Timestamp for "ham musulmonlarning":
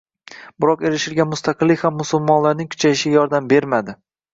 1.89-2.77